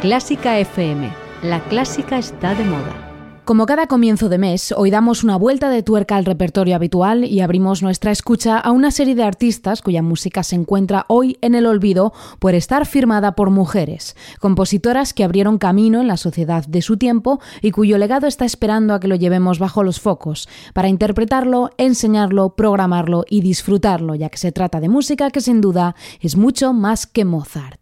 Clásica 0.00 0.60
FM. 0.60 1.10
La 1.42 1.58
clásica 1.64 2.18
está 2.18 2.54
de 2.54 2.62
moda. 2.62 3.42
Como 3.44 3.66
cada 3.66 3.88
comienzo 3.88 4.28
de 4.28 4.38
mes, 4.38 4.70
hoy 4.70 4.92
damos 4.92 5.24
una 5.24 5.34
vuelta 5.34 5.70
de 5.70 5.82
tuerca 5.82 6.14
al 6.14 6.24
repertorio 6.24 6.76
habitual 6.76 7.24
y 7.24 7.40
abrimos 7.40 7.82
nuestra 7.82 8.12
escucha 8.12 8.58
a 8.58 8.70
una 8.70 8.92
serie 8.92 9.16
de 9.16 9.24
artistas 9.24 9.82
cuya 9.82 10.00
música 10.00 10.44
se 10.44 10.54
encuentra 10.54 11.04
hoy 11.08 11.36
en 11.40 11.56
el 11.56 11.66
olvido 11.66 12.12
por 12.38 12.54
estar 12.54 12.86
firmada 12.86 13.32
por 13.32 13.50
mujeres, 13.50 14.14
compositoras 14.38 15.12
que 15.12 15.24
abrieron 15.24 15.58
camino 15.58 16.00
en 16.00 16.06
la 16.06 16.16
sociedad 16.16 16.64
de 16.64 16.80
su 16.80 16.96
tiempo 16.96 17.40
y 17.60 17.72
cuyo 17.72 17.98
legado 17.98 18.28
está 18.28 18.44
esperando 18.44 18.94
a 18.94 19.00
que 19.00 19.08
lo 19.08 19.16
llevemos 19.16 19.58
bajo 19.58 19.82
los 19.82 19.98
focos, 19.98 20.48
para 20.74 20.86
interpretarlo, 20.86 21.70
enseñarlo, 21.76 22.54
programarlo 22.54 23.24
y 23.28 23.40
disfrutarlo, 23.40 24.14
ya 24.14 24.28
que 24.28 24.38
se 24.38 24.52
trata 24.52 24.78
de 24.78 24.90
música 24.90 25.32
que 25.32 25.40
sin 25.40 25.60
duda 25.60 25.96
es 26.20 26.36
mucho 26.36 26.72
más 26.72 27.08
que 27.08 27.24
Mozart. 27.24 27.80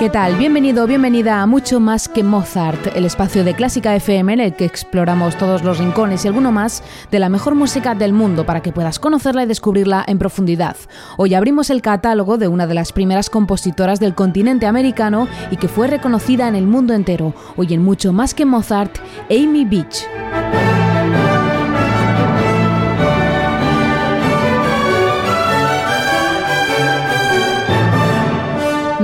¿Qué 0.00 0.08
tal? 0.08 0.36
Bienvenido, 0.36 0.86
bienvenida 0.86 1.42
a 1.42 1.46
Mucho 1.46 1.78
Más 1.78 2.08
que 2.08 2.22
Mozart, 2.22 2.96
el 2.96 3.04
espacio 3.04 3.44
de 3.44 3.52
Clásica 3.52 3.94
FM 3.94 4.32
en 4.32 4.40
el 4.40 4.54
que 4.54 4.64
exploramos 4.64 5.36
todos 5.36 5.62
los 5.62 5.76
rincones 5.76 6.24
y 6.24 6.28
alguno 6.28 6.52
más 6.52 6.82
de 7.10 7.18
la 7.18 7.28
mejor 7.28 7.54
música 7.54 7.94
del 7.94 8.14
mundo 8.14 8.46
para 8.46 8.62
que 8.62 8.72
puedas 8.72 8.98
conocerla 8.98 9.42
y 9.42 9.46
descubrirla 9.46 10.02
en 10.08 10.18
profundidad. 10.18 10.74
Hoy 11.18 11.34
abrimos 11.34 11.68
el 11.68 11.82
catálogo 11.82 12.38
de 12.38 12.48
una 12.48 12.66
de 12.66 12.72
las 12.72 12.92
primeras 12.92 13.28
compositoras 13.28 14.00
del 14.00 14.14
continente 14.14 14.64
americano 14.64 15.28
y 15.50 15.58
que 15.58 15.68
fue 15.68 15.86
reconocida 15.86 16.48
en 16.48 16.54
el 16.54 16.66
mundo 16.66 16.94
entero. 16.94 17.34
Hoy 17.58 17.74
en 17.74 17.84
Mucho 17.84 18.14
Más 18.14 18.32
que 18.32 18.46
Mozart, 18.46 18.96
Amy 19.28 19.66
Beach. 19.66 20.06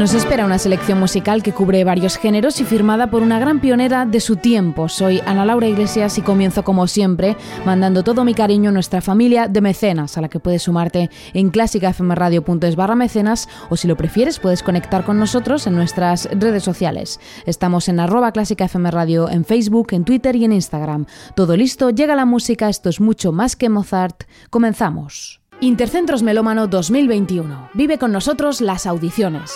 Nos 0.07 0.15
espera 0.15 0.47
una 0.47 0.61
selección 0.61 1.01
musical 1.01 1.43
que 1.43 1.53
cubre 1.53 1.83
varios 1.83 2.17
géneros 2.17 2.61
y 2.61 2.65
firmada 2.65 3.11
por 3.11 3.23
una 3.23 3.41
gran 3.41 3.59
pionera 3.59 4.07
de 4.07 4.21
su 4.21 4.37
tiempo. 4.37 4.89
Soy 4.89 5.21
Ana 5.27 5.45
Laura 5.45 5.67
Iglesias 5.67 6.17
y 6.17 6.23
comienzo 6.23 6.63
como 6.63 6.87
siempre 6.87 7.37
mandando 7.65 8.05
todo 8.05 8.23
mi 8.23 8.33
cariño 8.33 8.71
a 8.71 8.73
nuestra 8.73 9.01
familia 9.01 9.49
de 9.49 9.61
mecenas, 9.61 10.17
a 10.17 10.21
la 10.21 10.29
que 10.29 10.39
puedes 10.39 10.63
sumarte 10.63 11.11
en 11.35 11.51
clásicafmradio.es 11.51 12.77
barra 12.77 12.95
mecenas 12.95 13.49
o 13.69 13.77
si 13.77 13.89
lo 13.89 13.97
prefieres 13.97 14.39
puedes 14.39 14.63
conectar 14.63 15.05
con 15.05 15.19
nosotros 15.19 15.67
en 15.67 15.75
nuestras 15.75 16.29
redes 16.31 16.63
sociales. 16.63 17.19
Estamos 17.45 17.89
en 17.89 17.99
arroba 17.99 18.31
clásicafmradio 18.31 19.29
en 19.29 19.45
Facebook, 19.45 19.89
en 19.91 20.05
Twitter 20.05 20.37
y 20.37 20.45
en 20.45 20.53
Instagram. 20.53 21.07
Todo 21.35 21.57
listo, 21.57 21.91
llega 21.91 22.15
la 22.15 22.27
música, 22.27 22.69
esto 22.69 22.91
es 22.91 23.01
mucho 23.01 23.33
más 23.33 23.57
que 23.57 23.69
Mozart. 23.69 24.23
Comenzamos. 24.51 25.41
Intercentros 25.61 26.23
Melómano 26.23 26.67
2021. 26.67 27.71
Vive 27.73 27.97
con 27.97 28.13
nosotros 28.13 28.61
las 28.61 28.87
audiciones. 28.87 29.53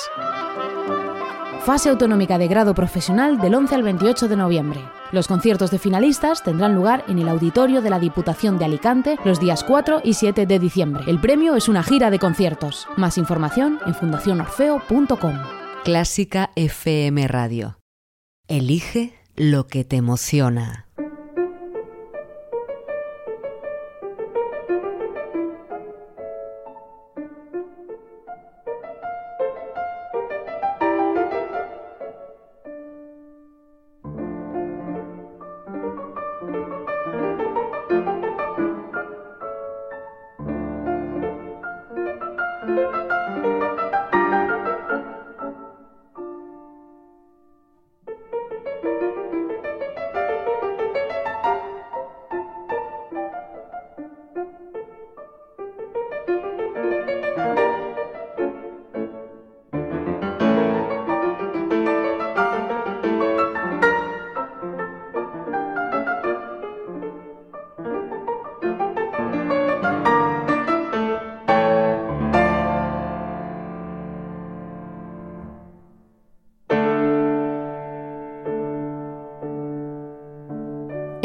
Fase 1.61 1.91
autonómica 1.91 2.39
de 2.39 2.49
grado 2.49 2.75
profesional 2.75 3.39
del 3.39 3.55
11 3.55 3.75
al 3.75 3.83
28 3.83 4.29
de 4.29 4.37
noviembre. 4.37 4.81
Los 5.13 5.29
conciertos 5.29 5.71
de 5.71 5.79
finalistas 5.79 6.43
tendrán 6.43 6.75
lugar 6.75 7.05
en 7.07 7.19
el 7.19 7.29
auditorio 7.29 7.83
de 7.83 7.91
la 7.91 7.99
Diputación 7.99 8.59
de 8.59 8.65
Alicante 8.65 9.19
los 9.27 9.41
días 9.41 9.63
4 9.63 10.01
y 10.03 10.15
7 10.15 10.47
de 10.47 10.59
diciembre. 10.59 11.05
El 11.07 11.21
premio 11.21 11.55
es 11.55 11.69
una 11.69 11.83
gira 11.83 12.11
de 12.11 12.19
conciertos. 12.19 12.89
Más 12.97 13.19
información 13.19 13.79
en 13.87 13.95
fundacionorfeo.com. 13.95 15.39
Clásica 15.85 16.51
FM 16.57 17.29
Radio. 17.29 17.79
Elige 18.49 19.15
lo 19.37 19.67
que 19.67 19.85
te 19.85 19.97
emociona. 19.97 20.87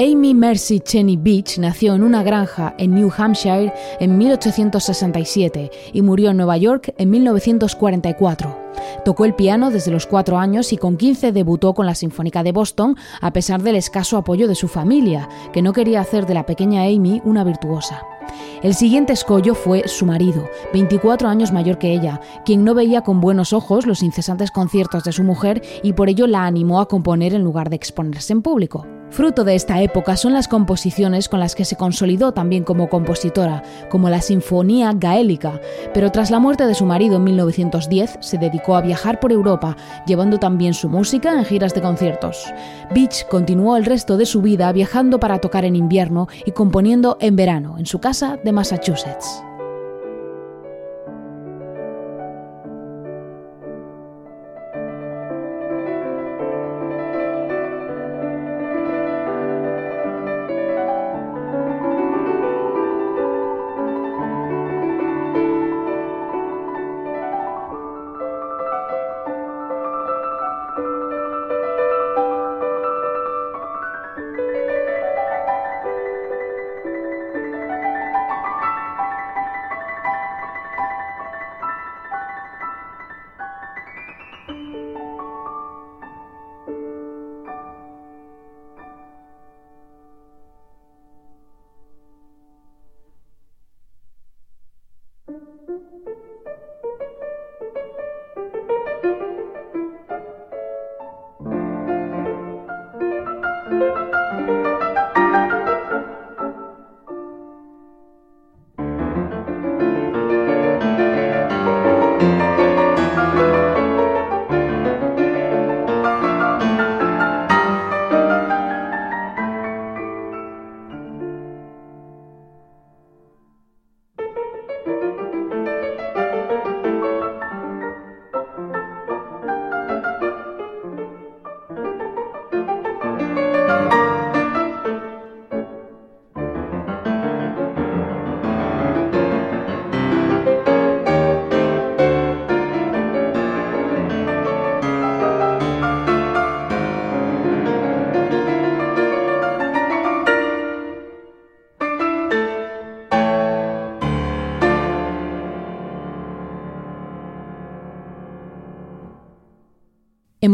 Amy 0.06 0.36
Mercy 0.36 0.82
Cheney 0.82 1.18
Beach 1.18 1.58
nació 1.58 1.96
en 1.96 2.04
una 2.04 2.22
granja 2.22 2.76
en 2.78 2.94
New 2.94 3.12
Hampshire 3.18 3.74
en 4.00 4.20
1867 4.20 5.72
y 5.94 6.02
murió 6.04 6.30
en 6.30 6.38
Nueva 6.38 6.58
York 6.58 6.94
en 7.00 7.10
1944. 7.10 8.56
Tocó 9.04 9.26
el 9.26 9.34
piano 9.34 9.72
desde 9.72 9.90
los 9.90 10.06
cuatro 10.06 10.38
años 10.38 10.74
y 10.74 10.78
con 10.78 10.98
15 10.98 11.32
debutó 11.32 11.74
con 11.74 11.88
la 11.88 11.96
Sinfónica 11.96 12.44
de 12.44 12.52
Boston 12.52 12.96
a 13.20 13.34
pesar 13.34 13.64
del 13.64 13.78
escaso 13.78 14.18
apoyo 14.18 14.48
de 14.48 14.54
su 14.54 14.68
familia, 14.68 15.28
que 15.52 15.64
no 15.64 15.74
quería 15.74 16.02
hacer 16.02 16.28
de 16.28 16.36
la 16.36 16.46
pequeña 16.46 16.84
Amy 16.84 17.24
una 17.26 17.44
virtuosa. 17.44 18.04
El 18.62 18.76
siguiente 18.76 19.14
escollo 19.14 19.56
fue 19.56 19.88
su 19.88 20.06
marido, 20.06 20.48
24 20.72 21.28
años 21.28 21.52
mayor 21.52 21.80
que 21.80 21.92
ella, 21.92 22.22
quien 22.46 22.64
no 22.64 22.76
veía 22.76 23.02
con 23.02 23.22
buenos 23.22 23.54
ojos 23.54 23.88
los 23.88 24.04
incesantes 24.04 24.52
conciertos 24.52 25.04
de 25.04 25.14
su 25.14 25.24
mujer 25.24 25.64
y 25.82 25.94
por 25.94 26.10
ello 26.10 26.28
la 26.28 26.46
animó 26.46 26.80
a 26.80 26.88
componer 26.88 27.34
en 27.34 27.44
lugar 27.44 27.72
de 27.72 27.78
exponerse 27.78 28.34
en 28.34 28.44
público. 28.44 28.86
Fruto 29.12 29.44
de 29.44 29.56
esta 29.56 29.82
época 29.82 30.18
son 30.18 30.34
las 30.34 30.48
composiciones 30.48 31.30
con 31.30 31.40
las 31.40 31.56
que 31.56 31.64
se 31.64 31.78
consolidó 31.78 32.34
también 32.34 32.64
como 32.64 32.90
compositora, 32.90 33.64
como 33.90 34.10
la 34.10 34.22
Sinfonía 34.22 34.92
Gaélica, 34.94 35.62
pero 35.94 36.12
tras 36.12 36.32
la 36.32 36.40
muerte 36.40 36.66
de 36.66 36.76
su 36.76 36.86
marido 36.86 37.16
en 37.18 37.24
1910 37.24 38.18
se 38.20 38.38
dedicó 38.38 38.76
a 38.76 38.82
viajar 38.82 39.20
por 39.20 39.32
Europa, 39.32 39.78
llevando 40.06 40.38
también 40.38 40.74
su 40.74 40.90
música 40.90 41.34
en 41.34 41.46
giras 41.46 41.74
de 41.74 41.82
conciertos. 41.82 42.46
Beach 42.94 43.26
continuó 43.30 43.78
el 43.78 43.86
resto 43.86 44.18
de 44.18 44.26
su 44.26 44.42
vida 44.42 44.72
viajando 44.72 45.20
para 45.20 45.40
tocar 45.40 45.66
en 45.66 45.76
invierno 45.76 46.28
y 46.46 46.52
componiendo 46.52 47.18
en 47.22 47.36
verano 47.36 47.78
en 47.78 47.86
su 47.86 48.00
casa 48.00 48.38
de 48.44 48.52
Massachusetts. 48.52 49.44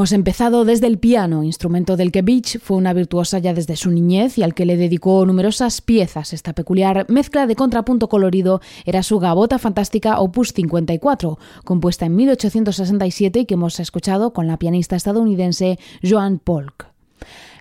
Hemos 0.02 0.14
empezado 0.14 0.66
desde 0.66 0.88
el 0.88 0.98
piano, 0.98 1.44
instrumento 1.44 1.96
del 1.96 2.12
que 2.12 2.24
Beach 2.24 2.58
fue 2.58 2.76
una 2.76 2.92
virtuosa 2.92 3.38
ya 3.38 3.54
desde 3.54 3.76
su 3.76 3.92
niñez 3.92 4.36
y 4.40 4.42
al 4.42 4.56
que 4.56 4.66
le 4.66 4.76
dedicó 4.76 5.24
numerosas 5.28 5.80
piezas. 5.82 6.34
Esta 6.34 6.54
peculiar 6.54 7.06
mezcla 7.08 7.46
de 7.46 7.56
contrapunto 7.56 8.10
colorido 8.10 8.62
era 8.84 9.04
su 9.04 9.20
gabota 9.20 9.60
fantástica 9.60 10.20
Opus 10.20 10.54
54, 10.54 11.38
compuesta 11.64 12.08
en 12.08 12.16
1867 12.16 13.42
y 13.42 13.46
que 13.46 13.54
hemos 13.54 13.80
escuchado 13.80 14.34
con 14.34 14.48
la 14.48 14.58
pianista 14.58 14.96
estadounidense 14.96 15.78
Joan 16.02 16.40
Polk. 16.40 16.88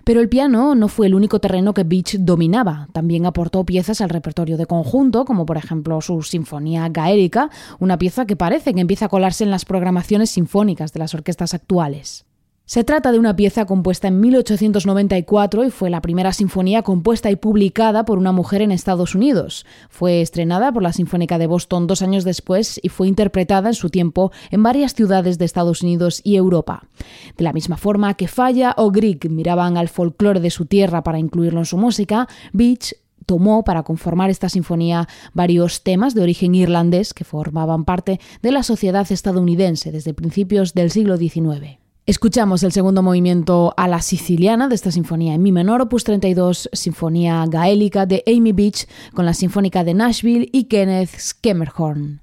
Pero 0.03 0.19
el 0.19 0.27
piano 0.27 0.73
no 0.73 0.87
fue 0.87 1.05
el 1.05 1.13
único 1.13 1.39
terreno 1.39 1.75
que 1.75 1.83
Beach 1.83 2.17
dominaba. 2.17 2.87
También 2.91 3.27
aportó 3.27 3.63
piezas 3.65 4.01
al 4.01 4.09
repertorio 4.09 4.57
de 4.57 4.65
conjunto, 4.65 5.25
como 5.25 5.45
por 5.45 5.57
ejemplo 5.57 6.01
su 6.01 6.23
Sinfonía 6.23 6.89
Gaélica, 6.89 7.51
una 7.77 7.99
pieza 7.99 8.25
que 8.25 8.35
parece 8.35 8.73
que 8.73 8.81
empieza 8.81 9.05
a 9.05 9.09
colarse 9.09 9.43
en 9.43 9.51
las 9.51 9.63
programaciones 9.63 10.31
sinfónicas 10.31 10.91
de 10.91 10.99
las 11.01 11.13
orquestas 11.13 11.53
actuales. 11.53 12.25
Se 12.71 12.85
trata 12.85 13.11
de 13.11 13.19
una 13.19 13.35
pieza 13.35 13.65
compuesta 13.65 14.07
en 14.07 14.21
1894 14.21 15.65
y 15.65 15.71
fue 15.71 15.89
la 15.89 16.01
primera 16.01 16.31
sinfonía 16.31 16.83
compuesta 16.83 17.29
y 17.29 17.35
publicada 17.35 18.05
por 18.05 18.17
una 18.17 18.31
mujer 18.31 18.61
en 18.61 18.71
Estados 18.71 19.13
Unidos. 19.13 19.65
Fue 19.89 20.21
estrenada 20.21 20.71
por 20.71 20.81
la 20.81 20.93
Sinfónica 20.93 21.37
de 21.37 21.47
Boston 21.47 21.85
dos 21.85 22.01
años 22.01 22.23
después 22.23 22.79
y 22.81 22.87
fue 22.87 23.09
interpretada 23.09 23.67
en 23.67 23.75
su 23.75 23.89
tiempo 23.89 24.31
en 24.51 24.63
varias 24.63 24.93
ciudades 24.93 25.37
de 25.37 25.43
Estados 25.43 25.81
Unidos 25.81 26.21
y 26.23 26.37
Europa. 26.37 26.87
De 27.35 27.43
la 27.43 27.51
misma 27.51 27.75
forma 27.75 28.13
que 28.13 28.29
Falla 28.29 28.73
o 28.77 28.89
Grieg 28.89 29.29
miraban 29.29 29.75
al 29.75 29.89
folclore 29.89 30.39
de 30.39 30.49
su 30.49 30.65
tierra 30.65 31.03
para 31.03 31.19
incluirlo 31.19 31.59
en 31.59 31.65
su 31.65 31.75
música, 31.75 32.29
Beach 32.53 32.95
tomó 33.25 33.65
para 33.65 33.83
conformar 33.83 34.29
esta 34.29 34.47
sinfonía 34.47 35.09
varios 35.33 35.83
temas 35.83 36.15
de 36.15 36.21
origen 36.21 36.55
irlandés 36.55 37.13
que 37.13 37.25
formaban 37.25 37.83
parte 37.83 38.21
de 38.41 38.51
la 38.53 38.63
sociedad 38.63 39.11
estadounidense 39.11 39.91
desde 39.91 40.13
principios 40.13 40.73
del 40.73 40.89
siglo 40.89 41.17
XIX. 41.17 41.80
Escuchamos 42.07 42.63
el 42.63 42.71
segundo 42.71 43.03
movimiento 43.03 43.75
a 43.77 43.87
la 43.87 44.01
siciliana 44.01 44.67
de 44.67 44.73
esta 44.73 44.91
sinfonía 44.91 45.35
en 45.35 45.43
mi 45.43 45.51
menor, 45.51 45.81
opus 45.81 46.03
32, 46.03 46.69
Sinfonía 46.73 47.45
Gaélica 47.47 48.07
de 48.07 48.23
Amy 48.25 48.53
Beach, 48.53 48.87
con 49.13 49.27
la 49.27 49.35
Sinfónica 49.35 49.83
de 49.83 49.93
Nashville 49.93 50.49
y 50.51 50.63
Kenneth 50.63 51.15
Skemmerhorn. 51.15 52.20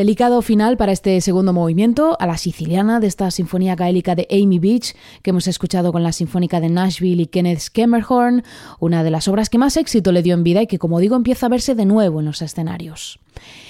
Delicado 0.00 0.40
final 0.40 0.78
para 0.78 0.92
este 0.92 1.20
segundo 1.20 1.52
movimiento, 1.52 2.16
a 2.18 2.26
la 2.26 2.38
siciliana 2.38 3.00
de 3.00 3.06
esta 3.06 3.30
sinfonía 3.30 3.76
gaélica 3.76 4.14
de 4.14 4.26
Amy 4.30 4.58
Beach, 4.58 4.96
que 5.20 5.28
hemos 5.28 5.46
escuchado 5.46 5.92
con 5.92 6.02
la 6.02 6.12
Sinfónica 6.12 6.58
de 6.58 6.70
Nashville 6.70 7.24
y 7.24 7.26
Kenneth 7.26 7.58
Skemmerhorn, 7.58 8.42
una 8.78 9.04
de 9.04 9.10
las 9.10 9.28
obras 9.28 9.50
que 9.50 9.58
más 9.58 9.76
éxito 9.76 10.10
le 10.10 10.22
dio 10.22 10.32
en 10.32 10.42
vida 10.42 10.62
y 10.62 10.66
que, 10.66 10.78
como 10.78 11.00
digo, 11.00 11.16
empieza 11.16 11.44
a 11.44 11.48
verse 11.50 11.74
de 11.74 11.84
nuevo 11.84 12.20
en 12.20 12.24
los 12.24 12.40
escenarios. 12.40 13.20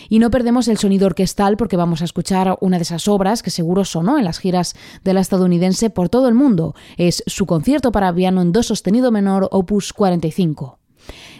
Y 0.09 0.21
no 0.21 0.31
perdemos 0.31 0.69
el 0.69 0.79
sonido 0.79 1.07
orquestal 1.07 1.57
porque 1.57 1.77
vamos 1.77 2.01
a 2.01 2.05
escuchar 2.05 2.57
una 2.61 2.77
de 2.77 2.85
esas 2.85 3.09
obras 3.09 3.43
que 3.43 3.51
seguro 3.51 3.85
sonó 3.85 4.17
en 4.17 4.25
las 4.25 4.39
giras 4.39 4.77
de 5.03 5.15
la 5.15 5.23
estadounidense 5.23 5.91
por 5.91 6.11
todo 6.11 6.29
el 6.29 6.35
mundo. 6.35 6.77
Es 6.97 7.25
su 7.27 7.45
concierto 7.45 7.91
para 7.91 8.15
piano 8.15 8.41
en 8.41 8.53
do 8.53 8.63
sostenido 8.63 9.11
menor 9.11 9.49
opus 9.51 9.93
45. 9.93 10.80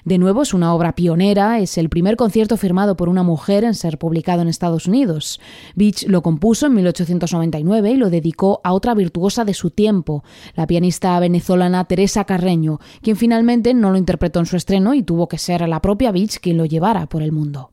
De 0.05 0.19
nuevo, 0.19 0.43
es 0.43 0.55
una 0.55 0.75
obra 0.75 0.95
pionera, 0.95 1.59
es 1.59 1.79
el 1.79 1.89
primer 1.89 2.17
concierto 2.17 2.57
firmado 2.57 2.97
por 2.97 3.09
una 3.09 3.23
mujer 3.23 3.65
en 3.65 3.75
ser 3.75 3.99
publicado 3.99 4.43
en 4.43 4.49
Estados 4.49 4.87
Unidos. 4.87 5.41
Beach 5.75 6.05
lo 6.07 6.23
compuso 6.23 6.67
en 6.67 6.75
1899 6.75 7.91
y 7.91 7.97
lo 7.97 8.11
dedicó 8.11 8.61
a 8.65 8.73
otra 8.73 8.95
virtuosa 8.95 9.45
de 9.45 9.55
su 9.55 9.71
tiempo, 9.71 10.25
la 10.55 10.67
pianista 10.67 11.19
venezolana 11.21 11.85
Teresa 11.85 12.25
Carreño, 12.25 12.79
quien 13.03 13.17
finalmente 13.17 13.75
no 13.75 13.91
lo 13.91 13.99
interpretó 13.99 14.41
en 14.41 14.47
su 14.47 14.57
estreno 14.57 14.95
y 14.95 15.03
tuvo 15.03 15.29
que 15.29 15.39
ser 15.39 15.69
la 15.69 15.83
propia 15.83 16.13
Beach 16.13 16.39
quien 16.41 16.57
lo 16.57 16.65
llevara 16.65 17.07
por 17.07 17.23
el 17.23 17.33
mundo. 17.33 17.71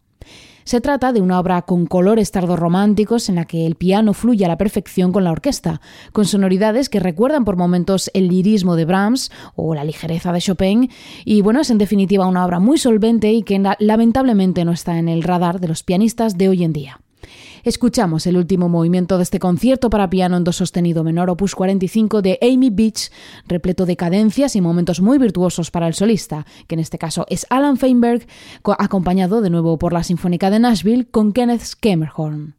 Se 0.67 0.81
trata 0.81 1.13
de 1.13 1.21
una 1.21 1.39
obra 1.39 1.61
con 1.61 1.85
colores 1.85 2.31
tardorrománticos 2.31 3.29
en 3.29 3.35
la 3.35 3.45
que 3.45 3.65
el 3.65 3.75
piano 3.75 4.13
fluye 4.13 4.43
a 4.43 4.49
la 4.49 4.57
perfección 4.57 5.13
con 5.13 5.23
la 5.23 5.31
orquesta, 5.31 5.79
con 6.11 6.25
sonoridades 6.25 6.89
que 6.89 6.99
recuerdan 6.99 7.45
por 7.45 7.55
momentos 7.55 8.11
el 8.13 8.27
lirismo 8.27 8.75
de 8.75 8.83
Brahms 8.83 9.31
o 9.55 9.73
la 9.75 9.85
ligereza 9.85 10.33
de 10.33 10.41
Chopin, 10.41 10.89
y 11.23 11.41
bueno, 11.41 11.61
es 11.61 11.69
en 11.69 11.77
definitiva 11.77 12.27
una 12.27 12.45
obra 12.45 12.59
muy 12.59 12.77
solvente 12.77 13.31
y 13.31 13.43
que 13.43 13.63
lamentablemente 13.79 14.65
no 14.65 14.73
está 14.73 14.99
en 14.99 15.07
el 15.07 15.23
radar 15.23 15.61
de 15.61 15.69
los 15.69 15.83
pianistas 15.83 16.37
de 16.37 16.49
hoy 16.49 16.65
en 16.65 16.73
día. 16.73 16.99
Escuchamos 17.67 18.25
el 18.27 18.37
último 18.37 18.69
movimiento 18.69 19.17
de 19.17 19.23
este 19.23 19.39
concierto 19.39 19.89
para 19.89 20.09
piano 20.09 20.37
en 20.37 20.47
do 20.47 20.55
sostenido 20.55 21.03
menor 21.03 21.27
opus 21.27 21.51
45 21.51 22.23
de 22.23 22.39
Amy 22.39 22.71
Beach, 22.71 23.11
repleto 23.43 23.83
de 23.85 23.99
cadencias 23.99 24.55
y 24.55 24.61
momentos 24.61 25.01
muy 25.01 25.17
virtuosos 25.17 25.69
para 25.69 25.85
el 25.85 25.93
solista, 25.93 26.47
que 26.67 26.75
en 26.75 26.79
este 26.79 26.97
caso 26.97 27.25
es 27.27 27.45
Alan 27.49 27.75
Feinberg, 27.75 28.25
acompañado 28.63 29.41
de 29.41 29.49
nuevo 29.49 29.77
por 29.77 29.91
la 29.91 30.07
Sinfónica 30.07 30.49
de 30.49 30.59
Nashville 30.59 31.11
con 31.11 31.33
Kenneth 31.33 31.59
Skammerhorn. 31.59 32.56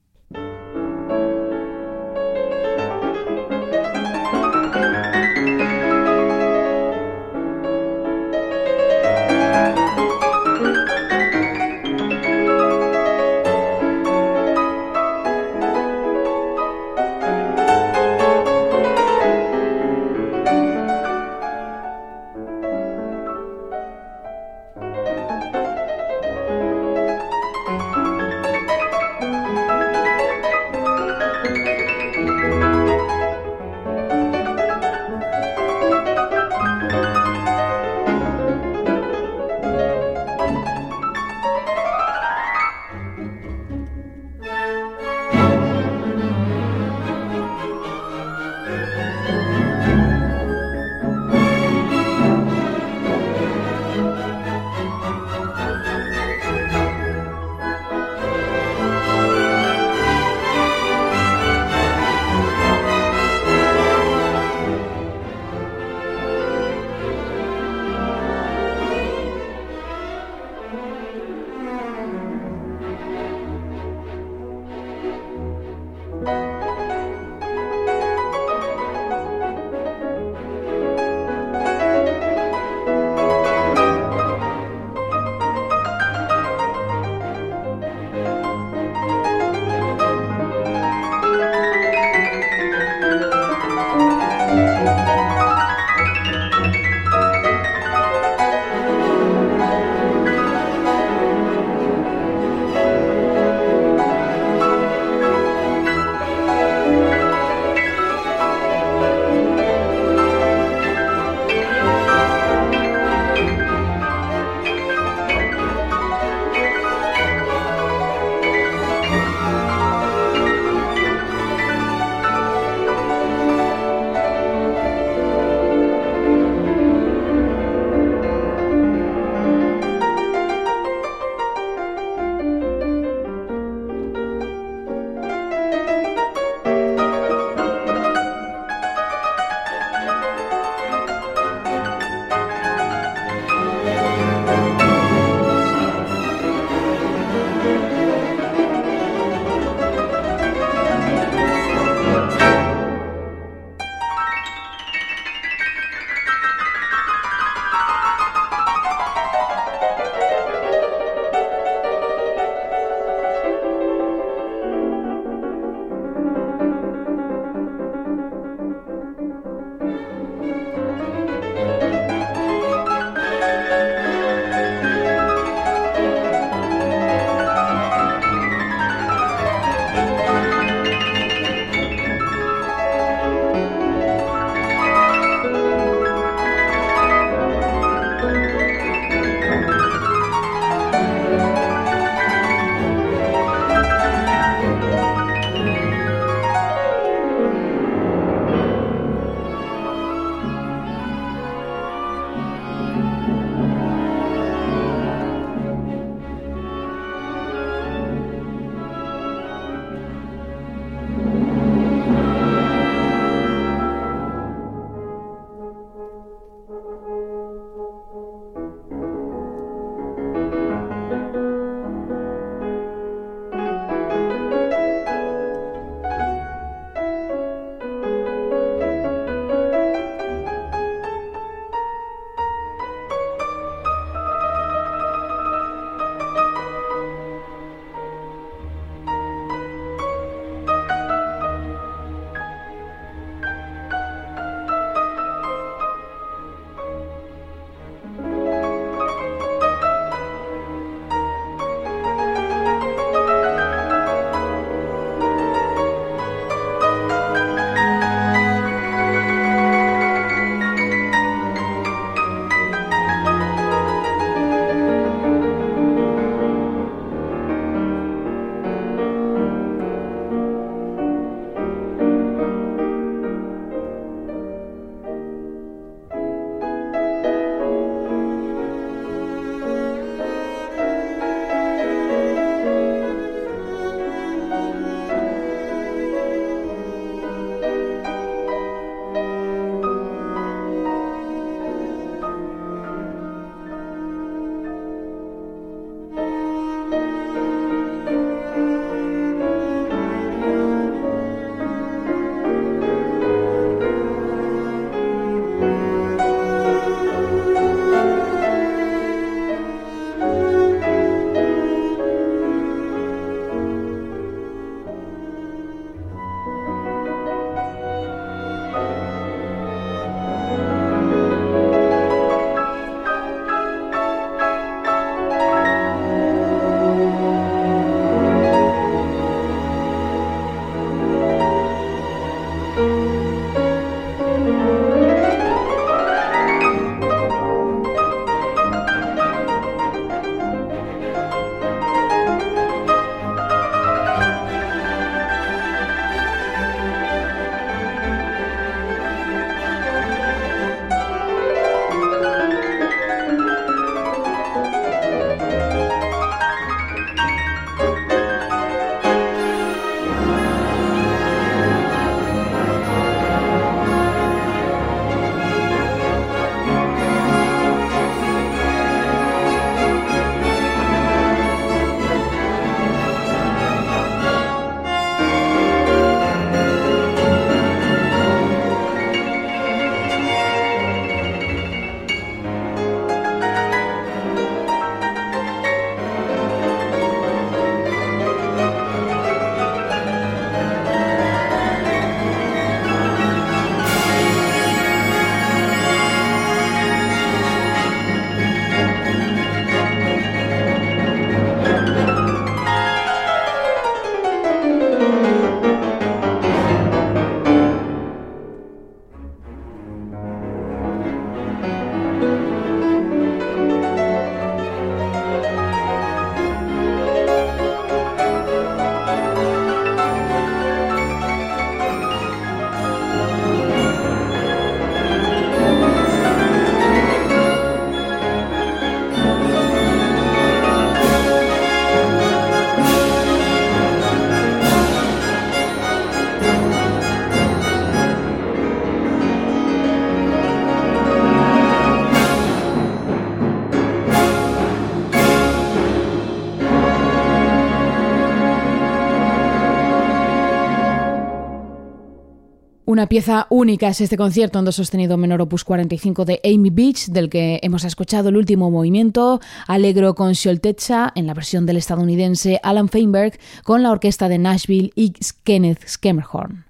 Una 452.98 453.06
pieza 453.06 453.46
única 453.48 453.86
es 453.86 454.00
este 454.00 454.16
concierto 454.16 454.58
en 454.58 454.64
do 454.64 454.72
sostenido 454.74 455.14
menor 455.14 455.38
opus 455.38 455.62
45 455.62 456.24
de 456.24 456.40
Amy 456.42 456.70
Beach, 456.74 457.14
del 457.14 457.30
que 457.30 457.60
hemos 457.62 457.84
escuchado 457.84 458.28
el 458.28 458.36
último 458.36 458.72
movimiento, 458.72 459.38
Alegro 459.68 460.16
con 460.16 460.32
Sholtecha, 460.32 461.12
en 461.14 461.28
la 461.28 461.32
versión 461.32 461.64
del 461.64 461.76
estadounidense 461.76 462.58
Alan 462.60 462.88
Feinberg, 462.88 463.38
con 463.62 463.84
la 463.84 463.92
orquesta 463.92 464.28
de 464.28 464.38
Nashville 464.38 464.90
y 464.96 465.12
Kenneth 465.44 465.86
Skemmerhorn. 465.86 466.64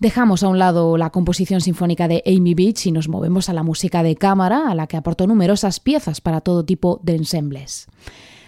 Dejamos 0.00 0.42
a 0.42 0.48
un 0.48 0.58
lado 0.58 0.96
la 0.96 1.10
composición 1.10 1.60
sinfónica 1.60 2.08
de 2.08 2.24
Amy 2.26 2.54
Beach 2.54 2.84
y 2.86 2.90
nos 2.90 3.08
movemos 3.08 3.48
a 3.48 3.52
la 3.52 3.62
música 3.62 4.02
de 4.02 4.16
cámara, 4.16 4.68
a 4.68 4.74
la 4.74 4.88
que 4.88 4.96
aportó 4.96 5.28
numerosas 5.28 5.78
piezas 5.78 6.20
para 6.20 6.40
todo 6.40 6.64
tipo 6.64 6.98
de 7.04 7.14
ensembles. 7.14 7.86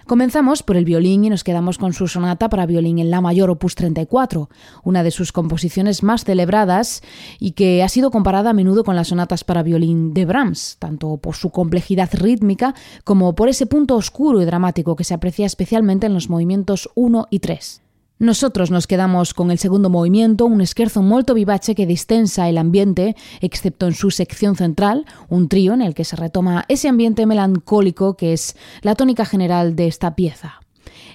Comenzamos 0.07 0.63
por 0.63 0.77
el 0.77 0.85
violín 0.85 1.25
y 1.25 1.31
nos 1.31 1.45
quedamos 1.45 1.79
con 1.79 1.95
su 1.95 2.09
sonata 2.09 2.51
para 2.51 2.67
violín 2.67 2.99
en 2.99 3.11
La 3.11 3.23
mayor 3.23 3.49
opus 3.49 3.75
34, 3.75 4.51
una 4.83 5.03
de 5.03 5.11
sus 5.11 5.33
composiciones 5.33 6.03
más 6.03 6.25
celebradas 6.25 7.03
y 7.41 7.53
que 7.53 7.83
ha 7.83 7.89
sido 7.89 8.11
comparada 8.11 8.51
a 8.51 8.53
menudo 8.53 8.85
con 8.85 8.97
las 8.97 9.09
sonatas 9.09 9.45
para 9.45 9.63
violín 9.63 10.13
de 10.13 10.27
Brahms, 10.27 10.77
tanto 10.79 11.17
por 11.17 11.37
su 11.37 11.49
complejidad 11.49 12.11
rítmica 12.13 12.75
como 13.05 13.35
por 13.35 13.49
ese 13.49 13.65
punto 13.65 13.97
oscuro 13.97 14.43
y 14.43 14.45
dramático 14.45 14.95
que 14.95 15.05
se 15.05 15.15
aprecia 15.15 15.47
especialmente 15.47 16.07
en 16.07 16.13
los 16.13 16.29
movimientos 16.29 16.91
1 16.95 17.29
y 17.31 17.39
3. 17.39 17.84
Nosotros 18.25 18.71
nos 18.71 18.87
quedamos 18.87 19.35
con 19.35 19.51
el 19.51 19.59
segundo 19.59 19.91
movimiento, 19.91 20.47
un 20.47 20.63
esquerzo 20.63 21.03
molto 21.03 21.35
vivace 21.35 21.75
que 21.75 21.85
distensa 21.85 22.49
el 22.49 22.57
ambiente, 22.57 23.17
excepto 23.43 23.87
en 23.87 23.93
su 23.93 24.11
sección 24.11 24.57
central, 24.57 25.05
un 25.29 25.51
trío 25.51 25.75
en 25.75 25.83
el 25.83 25.93
que 25.93 26.07
se 26.07 26.17
retoma 26.17 26.65
ese 26.69 26.89
ambiente 26.89 27.27
melancólico 27.27 28.17
que 28.17 28.33
es 28.33 28.57
la 28.81 28.95
tónica 28.95 29.27
general 29.27 29.77
de 29.77 29.89
esta 29.89 30.17
pieza. 30.17 30.63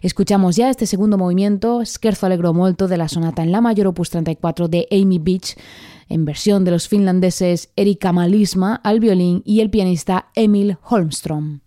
Escuchamos 0.03 0.55
ya 0.55 0.69
este 0.69 0.85
segundo 0.85 1.17
movimiento, 1.17 1.83
Scherzo 1.83 2.27
Allegro 2.27 2.53
Molto 2.53 2.87
de 2.87 2.97
la 2.97 3.07
sonata 3.07 3.41
en 3.41 3.51
La 3.51 3.59
mayor 3.59 3.87
opus 3.87 4.11
34 4.11 4.67
de 4.67 4.87
Amy 4.91 5.17
Beach, 5.17 5.57
en 6.09 6.25
versión 6.25 6.63
de 6.63 6.69
los 6.69 6.87
finlandeses 6.87 7.71
Erika 7.75 8.13
Malisma 8.13 8.75
al 8.83 8.99
violín 8.99 9.41
y 9.45 9.61
el 9.61 9.71
pianista 9.71 10.27
Emil 10.35 10.77
Holmström. 10.87 11.61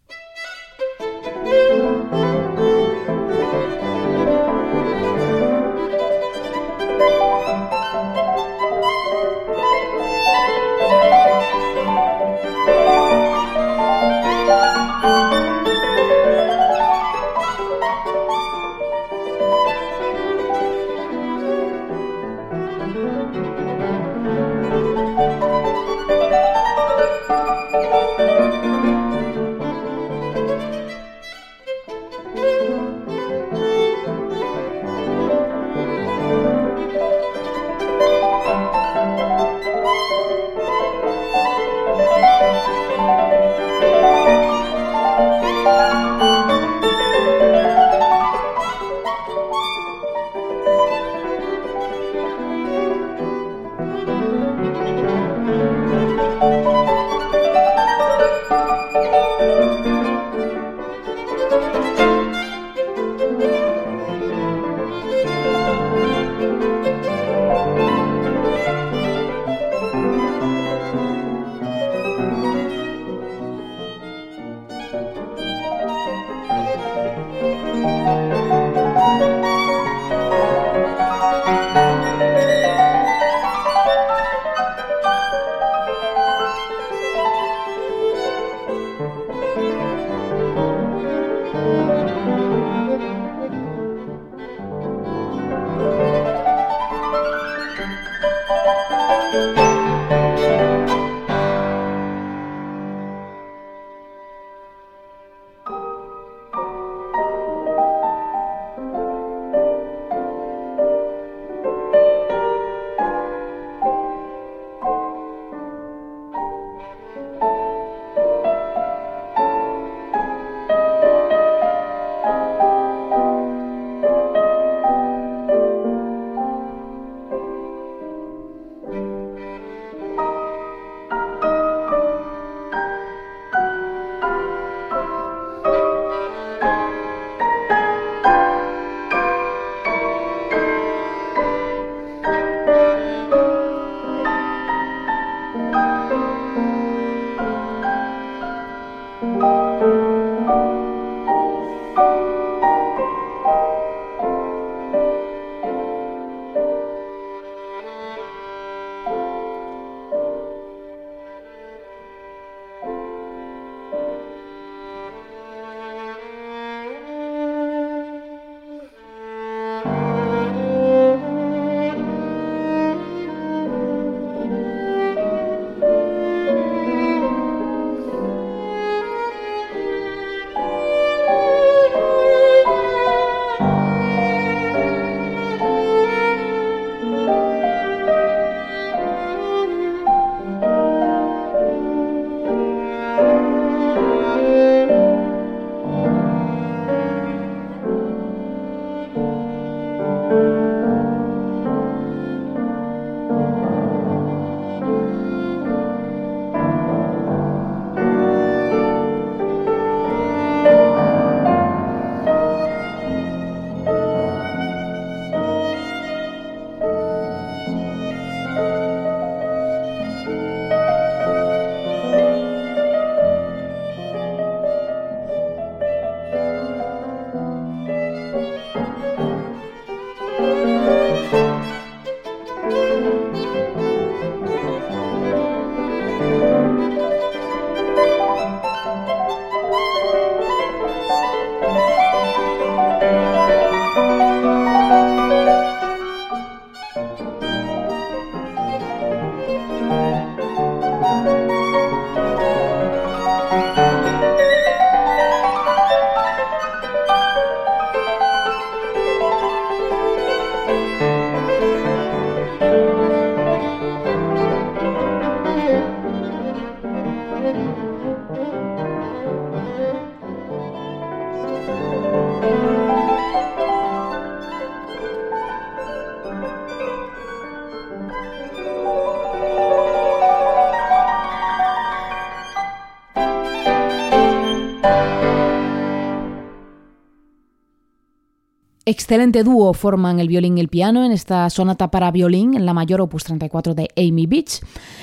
Excelente 288.92 289.42
dúo 289.42 289.72
forman 289.72 290.20
el 290.20 290.28
violín 290.28 290.59
y 290.59 290.61
el 290.61 290.68
piano 290.68 291.05
en 291.05 291.12
esta 291.12 291.48
sonata 291.50 291.90
para 291.90 292.11
violín 292.11 292.55
en 292.55 292.66
la 292.66 292.74
mayor 292.74 293.00
opus 293.00 293.24
34 293.24 293.74
de 293.74 293.88
Amy 293.96 294.26
Beach, 294.26 294.61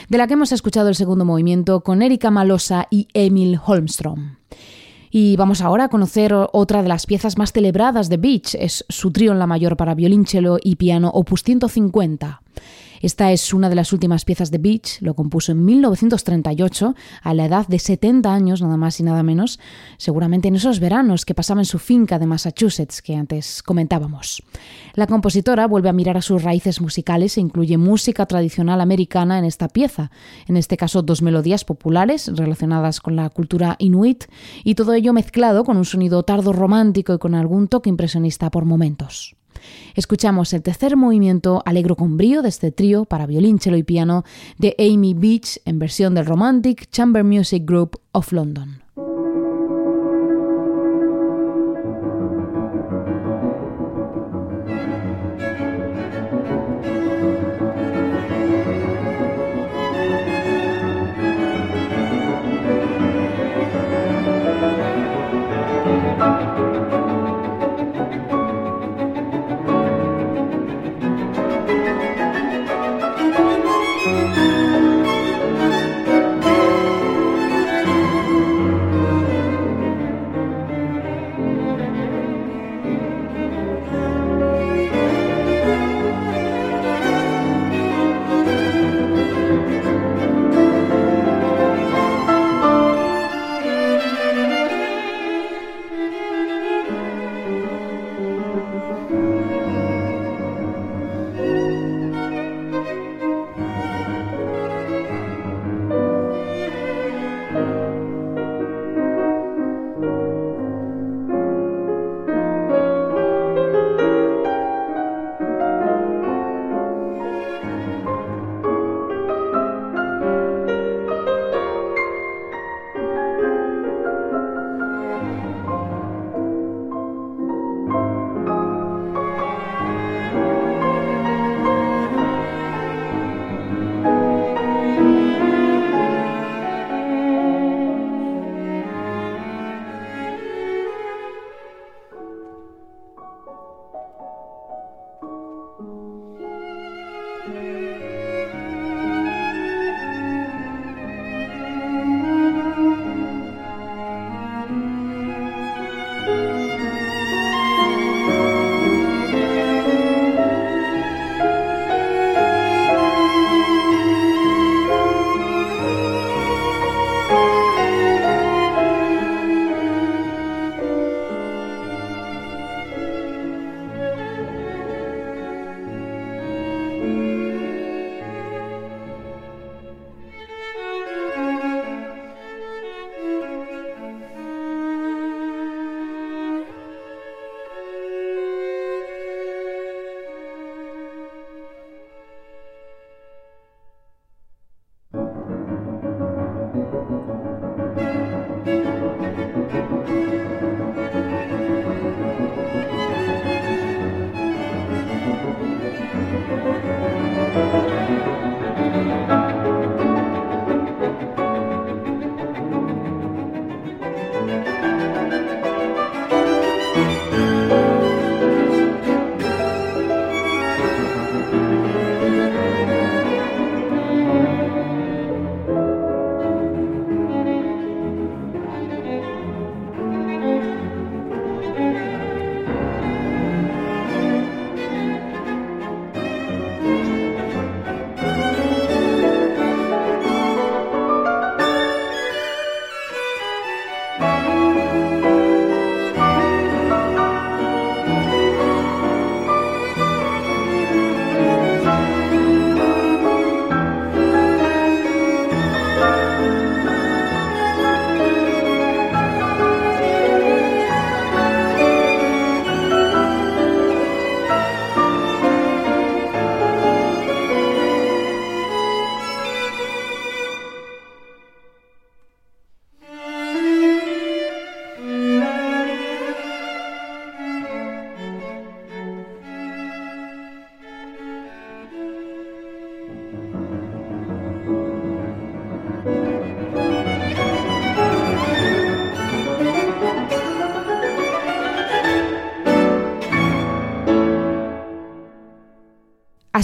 de 0.08 0.18
la 0.18 0.28
que 0.28 0.34
hemos 0.34 0.52
escuchado 0.52 0.90
el 0.90 0.96
segundo 0.96 1.26
movimiento 1.26 1.82
con 1.82 2.02
Erika 2.02 2.32
Malosa 2.32 2.88
y 2.90 3.08
Emil 3.14 3.60
Holmstrom. 3.66 4.36
Y 5.12 5.36
vamos 5.38 5.62
ahora 5.62 5.86
a 5.86 5.90
conocer 5.90 6.34
otra 6.34 6.84
de 6.84 6.88
las 6.88 7.08
piezas 7.08 7.38
más 7.38 7.52
celebradas 7.52 8.10
de 8.10 8.18
Beach, 8.18 8.56
es 8.56 8.86
su 8.90 9.12
trío 9.12 9.32
en 9.32 9.40
la 9.40 9.48
mayor 9.48 9.76
para 9.76 9.96
violín, 9.96 10.28
cello 10.28 10.58
y 10.64 10.76
piano 10.76 11.10
opus 11.10 11.44
150. 11.44 12.42
Esta 13.02 13.32
es 13.32 13.54
una 13.54 13.70
de 13.70 13.76
las 13.76 13.94
últimas 13.94 14.26
piezas 14.26 14.52
de 14.52 14.58
Beach, 14.58 15.02
lo 15.02 15.14
compuso 15.14 15.54
en 15.54 15.64
1938, 15.64 16.96
a 17.22 17.34
la 17.34 17.46
edad 17.46 17.68
de 17.68 17.80
70 17.80 18.34
años, 18.34 18.62
nada 18.62 18.76
más 18.76 19.00
y 19.00 19.04
nada 19.04 19.24
menos, 19.24 19.60
seguramente 19.98 20.50
en 20.50 20.56
esos 20.56 20.80
veranos 20.82 21.24
que 21.24 21.34
pasaba 21.34 21.62
en 21.62 21.66
su 21.66 21.80
finca 21.80 22.20
de 22.20 22.26
Massachusetts 22.26 23.02
que 23.02 23.16
antes 23.16 23.64
comentábamos. 23.64 24.44
La 24.96 25.08
compositora 25.08 25.66
vuelve 25.68 25.88
a 25.88 25.94
mirar 25.94 26.18
a 26.18 26.22
sus 26.22 26.44
raíces 26.44 26.82
musicales 26.82 27.38
e 27.38 27.42
incluye 27.42 27.78
música 27.78 28.26
tradicional 28.26 28.82
americana 28.82 29.40
en 29.40 29.46
esta 29.46 29.70
pieza, 29.70 30.12
en 30.48 30.58
este 30.58 30.76
caso 30.76 31.02
dos 31.02 31.22
melodías 31.22 31.64
populares 31.64 32.30
relacionadas 32.36 33.00
con 33.00 33.16
la 33.16 33.30
cultura 33.30 33.78
inuit, 33.80 34.26
y 34.66 34.76
todo 34.76 34.94
ello 34.94 35.14
mezclado 35.14 35.64
con 35.64 35.78
un 35.78 35.86
sonido 35.86 36.24
tardo 36.24 36.52
romántico 36.52 37.14
y 37.14 37.18
con 37.18 37.34
algún 37.34 37.70
toque 37.70 37.90
impresionista 37.90 38.52
por 38.52 38.66
momentos. 38.66 39.39
Escuchamos 39.96 40.54
el 40.54 40.62
tercer 40.62 40.96
movimiento 40.96 41.62
alegro 41.66 41.96
con 41.96 42.18
brío 42.18 42.42
de 42.42 42.50
este 42.50 42.72
trío 42.72 43.06
para 43.06 43.26
violín, 43.26 43.60
cello 43.60 43.78
y 43.78 43.84
piano 43.84 44.24
de 44.58 44.76
Amy 44.80 45.14
Beach 45.14 45.60
en 45.66 45.80
versión 45.80 46.16
del 46.16 46.26
Romantic 46.26 46.90
Chamber 46.92 47.24
Music 47.24 47.64
Group 47.66 48.00
of 48.12 48.32
London. 48.32 48.82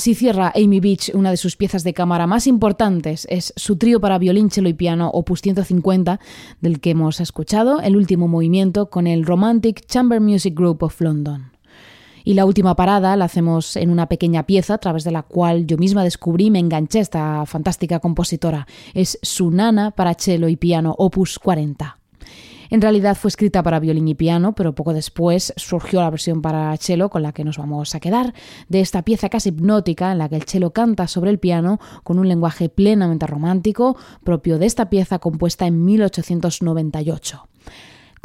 Así 0.06 0.14
cierra 0.14 0.53
Amy 0.56 0.80
Beach 0.82 1.10
una 1.16 1.32
de 1.32 1.38
sus 1.38 1.56
piezas 1.56 1.84
de 1.84 1.95
cámara 1.95 2.28
más 2.28 2.45
importantes, 2.45 3.26
es 3.28 3.51
su 3.56 3.78
trío 3.78 3.99
para 3.99 4.20
violín, 4.20 4.51
cello 4.51 4.70
y 4.70 4.76
piano 4.76 5.10
opus 5.10 5.41
150, 5.41 6.20
del 6.62 6.80
que 6.80 6.91
hemos 6.91 7.20
escuchado 7.20 7.82
el 7.82 7.95
último 7.95 8.28
movimiento 8.28 8.91
con 8.91 9.08
el 9.08 9.26
Romantic 9.26 9.84
Chamber 9.88 10.22
Music 10.22 10.53
Group 10.56 10.84
of 10.84 11.01
London. 11.01 11.53
Y 12.24 12.36
la 12.36 12.45
última 12.45 12.76
parada 12.76 13.18
la 13.18 13.26
hacemos 13.26 13.76
en 13.78 13.89
una 13.89 14.08
pequeña 14.08 14.45
pieza 14.45 14.76
a 14.76 14.78
través 14.78 15.06
de 15.06 15.12
la 15.12 15.24
cual 15.24 15.66
yo 15.66 15.80
misma 15.80 16.03
descubrí 16.03 16.51
me 16.51 16.60
enganché 16.60 16.99
esta 16.99 17.43
fantástica 17.47 17.99
compositora. 17.99 18.68
Es 18.93 19.18
su 19.24 19.49
nana 19.49 19.89
para 19.89 20.14
cello 20.14 20.47
y 20.49 20.56
piano 20.56 20.93
opus 20.99 21.39
40. 21.39 21.97
En 22.70 22.82
realidad 22.82 23.16
fue 23.16 23.30
escrita 23.30 23.63
para 23.63 23.80
violín 23.80 24.07
y 24.07 24.16
piano, 24.16 24.53
pero 24.53 24.76
poco 24.76 24.93
después 24.93 25.53
surgió 25.55 26.01
la 26.01 26.09
versión 26.09 26.41
para 26.41 26.76
cello 26.78 27.09
con 27.09 27.24
la 27.24 27.32
que 27.32 27.43
nos 27.43 27.57
vamos 27.57 27.95
a 27.95 27.99
quedar, 27.99 28.34
de 28.70 28.82
esta 28.82 29.03
pieza 29.03 29.30
casi 29.30 29.49
hipnótica 29.49 30.11
en 30.11 30.18
la 30.18 30.30
que 30.30 30.36
el 30.36 30.43
cello 30.43 30.72
canta 30.72 31.07
sobre 31.07 31.32
el 31.32 31.39
piano 31.39 31.80
con 32.03 32.20
un 32.20 32.28
lenguaje 32.28 32.70
plenamente 32.70 33.28
romántico, 33.28 33.97
propio 34.24 34.59
de 34.59 34.66
esta 34.66 34.89
pieza 34.89 35.20
compuesta 35.20 35.68
en 35.68 35.84
1898 35.86 37.47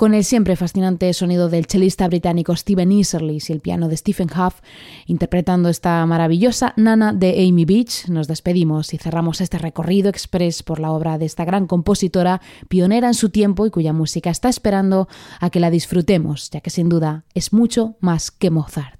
con 0.01 0.15
el 0.15 0.25
siempre 0.25 0.57
fascinante 0.57 1.13
sonido 1.13 1.51
del 1.51 1.67
chelista 1.67 2.09
británico 2.09 2.57
Stephen 2.57 2.91
Easerly 2.91 3.39
y 3.47 3.53
el 3.53 3.61
piano 3.61 3.87
de 3.87 3.99
Stephen 3.99 4.31
Huff, 4.31 4.63
interpretando 5.05 5.69
esta 5.69 6.07
maravillosa 6.07 6.73
Nana 6.79 7.13
de 7.13 7.47
Amy 7.47 7.67
Beach, 7.67 8.09
nos 8.09 8.27
despedimos 8.27 8.95
y 8.95 8.97
cerramos 8.97 9.43
este 9.43 9.59
recorrido 9.59 10.09
express 10.09 10.63
por 10.63 10.81
la 10.81 10.91
obra 10.91 11.19
de 11.19 11.27
esta 11.27 11.45
gran 11.45 11.67
compositora, 11.67 12.41
pionera 12.71 13.09
en 13.09 13.15
su 13.15 13.29
tiempo 13.29 13.67
y 13.67 13.71
cuya 13.71 13.93
música 13.93 14.31
está 14.31 14.49
esperando 14.49 15.07
a 15.39 15.51
que 15.51 15.61
la 15.61 15.69
disfrutemos, 15.69 16.49
ya 16.49 16.63
que 16.63 16.71
sin 16.71 16.89
duda 16.89 17.27
es 17.35 17.53
mucho 17.53 17.97
más 18.01 18.31
que 18.31 18.49
Mozart. 18.49 19.00